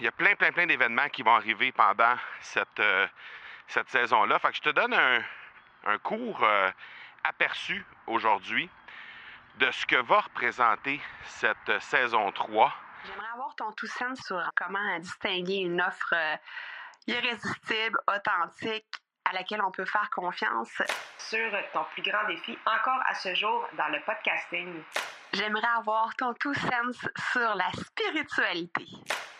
[0.00, 3.08] Il y a plein, plein, plein d'événements qui vont arriver pendant cette, euh,
[3.66, 4.38] cette saison-là.
[4.38, 5.20] Fait que je te donne un,
[5.86, 6.70] un court euh,
[7.24, 8.70] aperçu aujourd'hui
[9.56, 12.72] de ce que va représenter cette saison 3.
[13.06, 16.36] J'aimerais avoir ton tout sens sur comment distinguer une offre euh,
[17.08, 18.86] irrésistible, authentique,
[19.24, 20.80] à laquelle on peut faire confiance.
[21.18, 24.80] sur ton plus grand défi encore à ce jour dans le podcasting.
[25.32, 28.86] J'aimerais avoir ton tout sens sur la spiritualité.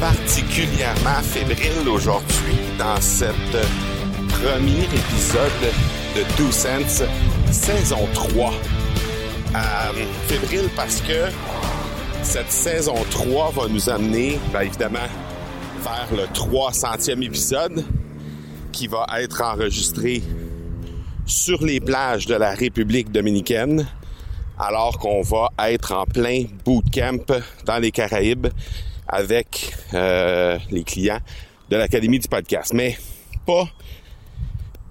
[0.00, 3.34] Particulièrement fébrile aujourd'hui dans cet
[4.28, 5.72] premier épisode
[6.14, 7.04] de Two Cents,
[7.50, 8.52] saison 3.
[9.56, 9.58] Euh,
[10.26, 11.30] fébrile parce que
[12.22, 15.08] cette saison 3 va nous amener, bien évidemment,
[15.82, 17.84] vers le 300e épisode
[18.70, 20.22] qui va être enregistré
[21.26, 23.86] sur les plages de la République dominicaine
[24.58, 27.24] alors qu'on va être en plein bootcamp
[27.64, 28.48] dans les Caraïbes
[29.08, 31.20] avec euh, les clients
[31.70, 32.72] de l'Académie du podcast.
[32.74, 32.96] Mais
[33.46, 33.68] pas,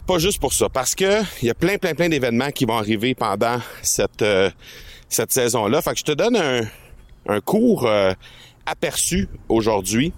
[0.05, 2.77] pas juste pour ça, parce que il y a plein, plein, plein d'événements qui vont
[2.77, 4.49] arriver pendant cette, euh,
[5.07, 5.81] cette saison-là.
[5.81, 6.61] Fait que je te donne un,
[7.27, 8.13] un court euh,
[8.65, 10.13] aperçu aujourd'hui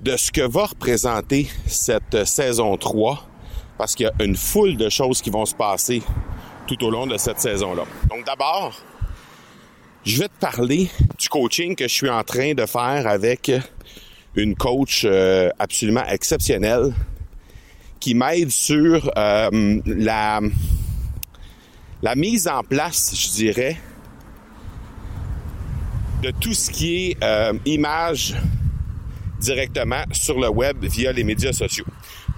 [0.00, 3.26] de ce que va représenter cette saison 3,
[3.76, 6.02] parce qu'il y a une foule de choses qui vont se passer
[6.66, 7.84] tout au long de cette saison-là.
[8.08, 8.72] Donc d'abord,
[10.04, 13.50] je vais te parler du coaching que je suis en train de faire avec
[14.34, 16.94] une coach euh, absolument exceptionnelle
[17.98, 20.40] qui m'aide sur euh, la,
[22.16, 23.76] mise en place, je dirais,
[26.22, 28.34] de tout ce qui est euh, image
[29.38, 31.86] directement sur le web via les médias sociaux.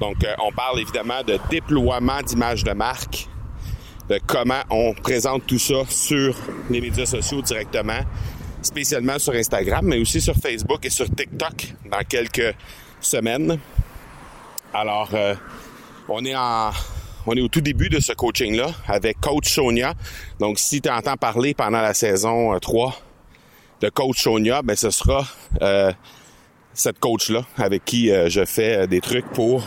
[0.01, 3.29] Donc, on parle évidemment de déploiement d'images de marque,
[4.27, 6.37] comment on présente tout ça sur
[6.71, 8.01] les médias sociaux directement,
[8.63, 12.55] spécialement sur Instagram, mais aussi sur Facebook et sur TikTok dans quelques
[13.01, 13.59] semaines.
[14.75, 15.35] Alors, euh,
[16.09, 16.71] on est en
[17.27, 19.95] on est au tout début de ce coaching-là avec Coach Sonia.
[20.41, 24.91] Donc, si tu entends parler pendant la saison 3 euh, de Coach Sonia, ben ce
[24.91, 25.25] sera
[25.61, 25.93] euh,
[26.75, 29.63] cette coach-là avec qui je fais des trucs pour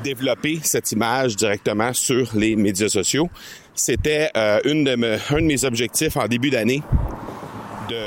[0.00, 3.28] développer cette image directement sur les médias sociaux.
[3.74, 4.30] C'était
[4.64, 4.92] une de
[5.34, 6.82] un de mes objectifs en début d'année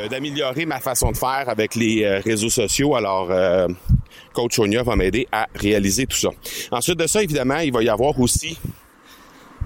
[0.09, 2.95] d'améliorer ma façon de faire avec les euh, réseaux sociaux.
[2.95, 3.67] Alors, euh,
[4.33, 6.29] Coach Sonia va m'aider à réaliser tout ça.
[6.71, 8.57] Ensuite de ça, évidemment, il va y avoir aussi,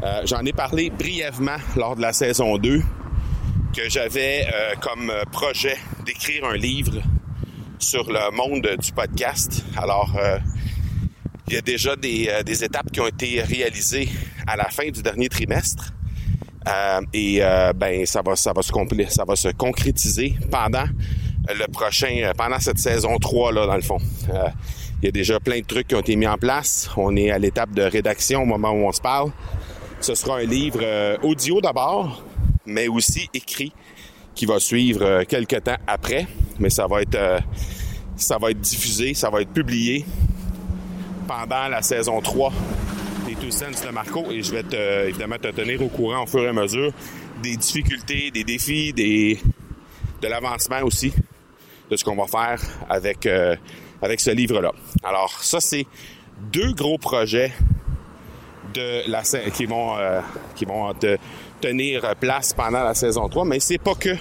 [0.04, 2.82] euh, j'en ai parlé brièvement lors de la saison 2,
[3.76, 4.48] que j'avais
[4.82, 6.94] comme projet d'écrire un livre
[7.78, 9.64] sur le monde du podcast.
[9.76, 10.18] Alors,
[11.48, 14.10] il y a déjà des, des étapes qui ont été réalisées
[14.46, 15.94] à la fin du dernier trimestre.
[16.68, 18.72] Euh, et euh, ben ça va ça va se
[19.10, 20.86] ça va se concrétiser pendant
[21.48, 24.00] le prochain euh, pendant cette saison 3 là dans le fond.
[25.02, 26.90] il y a déjà plein de trucs qui ont été mis en place.
[26.98, 29.32] On est à l'étape de rédaction au moment où on se parle.
[30.02, 30.84] Ce sera un livre
[31.24, 32.24] audio d'abord,
[32.66, 33.72] mais aussi écrit
[34.36, 36.28] qui va suivre quelques temps après,
[36.60, 37.18] mais ça va être
[38.18, 40.06] ça va être diffusé, ça va être publié
[41.28, 42.52] pendant la saison 3
[43.40, 46.42] Two Sense de Marco et je vais te, évidemment te tenir au courant au fur
[46.42, 46.92] et à mesure
[47.42, 49.40] des difficultés, des défis, des,
[50.22, 51.14] de l'avancement aussi
[51.90, 53.56] de ce qu'on va faire avec, euh,
[54.02, 54.72] avec ce livre-là.
[55.04, 55.86] Alors, ça, c'est
[56.52, 57.54] deux gros projets
[58.74, 59.22] de la
[59.52, 60.20] qui vont euh,
[60.56, 61.18] qui vont te
[61.62, 64.16] tenir place pendant la saison 3, mais c'est pas que.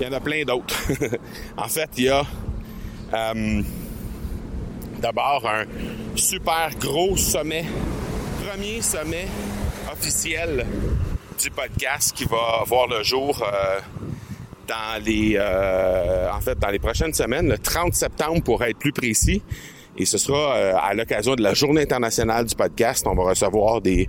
[0.00, 0.76] Il y en a plein d'autres.
[1.56, 2.24] en fait, il y a
[3.14, 3.62] euh,
[5.00, 5.64] d'abord un
[6.14, 7.64] super gros sommet
[8.46, 9.26] premier sommet
[9.92, 10.66] officiel
[11.40, 13.80] du podcast qui va voir le jour euh,
[14.68, 18.92] dans les euh, en fait dans les prochaines semaines, le 30 septembre pour être plus
[18.92, 19.42] précis.
[19.96, 23.06] Et ce sera euh, à l'occasion de la Journée internationale du podcast.
[23.06, 24.08] On va recevoir des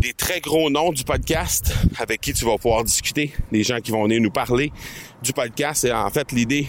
[0.00, 3.92] des très gros noms du podcast avec qui tu vas pouvoir discuter, des gens qui
[3.92, 4.72] vont venir nous parler
[5.22, 5.84] du podcast.
[5.84, 6.66] Et en fait, l'idée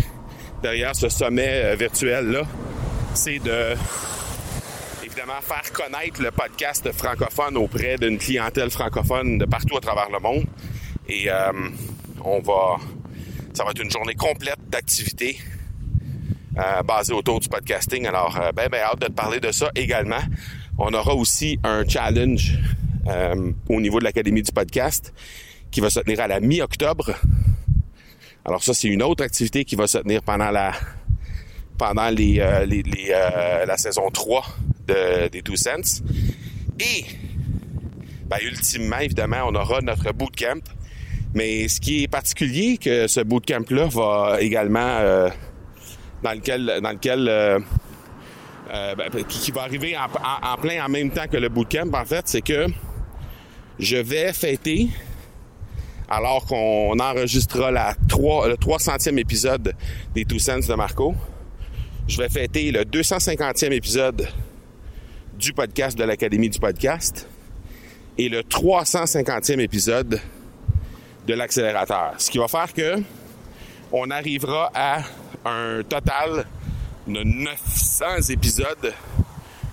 [0.61, 2.43] derrière ce sommet virtuel là,
[3.15, 3.75] c'est de
[5.41, 10.45] faire connaître le podcast francophone auprès d'une clientèle francophone de partout à travers le monde.
[11.07, 11.51] Et euh,
[12.23, 12.77] on va
[13.53, 15.39] Ça va être une journée complète d'activités
[16.57, 18.05] euh, basées autour du podcasting.
[18.05, 20.21] Alors, euh, ben, ben, hâte de te parler de ça également.
[20.77, 22.59] On aura aussi un challenge
[23.07, 25.13] euh, au niveau de l'Académie du podcast
[25.71, 27.11] qui va se tenir à la mi-octobre.
[28.43, 30.73] Alors ça, c'est une autre activité qui va se tenir pendant la
[31.77, 34.45] pendant euh, euh, la saison 3
[34.87, 36.03] de, des Two Cents.
[36.79, 37.05] Et
[38.27, 40.61] ben, ultimement, évidemment, on aura notre bootcamp.
[41.33, 45.29] Mais ce qui est particulier, que ce bootcamp-là va également euh,
[46.23, 47.25] dans lequel dans lequel
[48.71, 52.41] ben, qui, va arriver en, plein en même temps que le bootcamp, en fait, c'est
[52.41, 52.67] que
[53.79, 54.89] je vais fêter
[56.07, 59.73] alors qu'on enregistrera la 3, le 300e épisode
[60.13, 61.15] des Two Cents de Marco.
[62.07, 64.27] Je vais fêter le 250e épisode
[65.39, 67.27] du podcast de l'Académie du podcast
[68.15, 70.21] et le 350e épisode
[71.25, 72.13] de l'accélérateur.
[72.19, 73.01] Ce qui va faire que
[73.91, 74.99] on arrivera à
[75.45, 76.45] un total
[77.07, 78.93] de 900 épisodes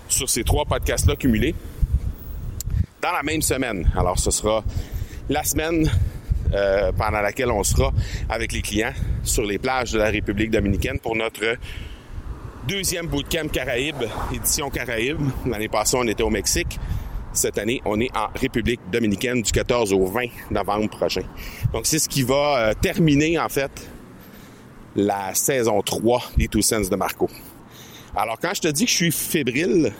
[0.09, 1.53] sur ces trois podcasts-là cumulés
[2.99, 3.91] dans la même semaine.
[3.95, 4.63] Alors, ce sera
[5.29, 5.87] la semaine
[6.51, 7.93] euh, pendant laquelle on sera
[8.27, 8.93] avec les clients
[9.23, 11.57] sur les plages de la République dominicaine pour notre
[12.67, 15.21] deuxième bootcamp Caraïbes, édition Caraïbes.
[15.45, 16.79] L'année passée, on était au Mexique.
[17.33, 21.23] Cette année, on est en République dominicaine du 14 au 20 novembre prochain.
[21.73, 23.89] Donc, c'est ce qui va euh, terminer, en fait,
[24.95, 27.29] la saison 3 des Two de Marco.
[28.15, 29.91] Alors, quand je te dis que je suis fébrile,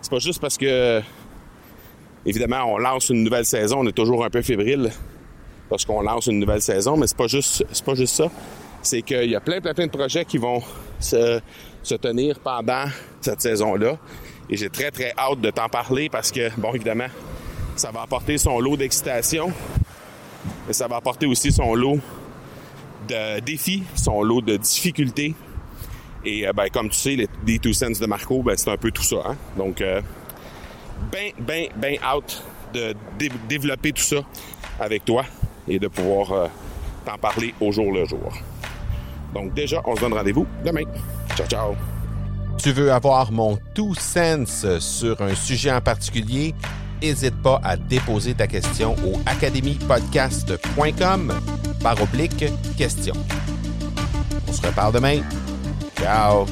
[0.00, 1.02] c'est pas juste parce que,
[2.24, 4.90] évidemment, on lance une nouvelle saison, on est toujours un peu fébrile
[5.68, 8.30] parce qu'on lance une nouvelle saison, mais c'est pas juste, c'est pas juste ça.
[8.82, 10.62] C'est qu'il y a plein, plein, plein de projets qui vont
[10.98, 11.40] se,
[11.82, 12.84] se tenir pendant
[13.20, 13.98] cette saison-là.
[14.48, 17.08] Et j'ai très, très hâte de t'en parler parce que, bon, évidemment,
[17.76, 19.52] ça va apporter son lot d'excitation,
[20.66, 21.98] mais ça va apporter aussi son lot
[23.08, 25.34] de défis, son lot de difficultés.
[26.24, 28.76] Et euh, ben, comme tu sais, les, les Two Cents de Marco, ben, c'est un
[28.76, 29.16] peu tout ça.
[29.26, 29.36] Hein?
[29.56, 30.00] Donc, euh,
[31.12, 32.42] ben, ben, ben out
[32.74, 34.18] de dé- développer tout ça
[34.78, 35.24] avec toi
[35.68, 36.46] et de pouvoir euh,
[37.06, 38.32] t'en parler au jour le jour.
[39.34, 40.84] Donc déjà, on se donne rendez-vous demain.
[41.36, 41.74] Ciao, ciao.
[42.58, 46.54] Tu veux avoir mon tout sens sur un sujet en particulier?
[47.00, 51.32] N'hésite pas à déposer ta question au academypodcast.com
[51.82, 52.44] par oblique
[52.76, 53.14] question.
[54.46, 55.22] On se reparle demain.
[55.98, 56.44] Ciao!